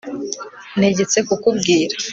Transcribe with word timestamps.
Ntegetse 0.77 1.17
kukubwira 1.27 1.95